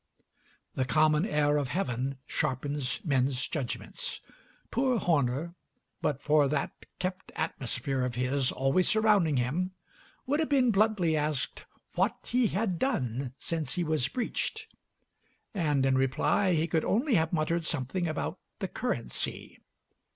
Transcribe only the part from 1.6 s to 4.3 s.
heaven sharpens men's judgments.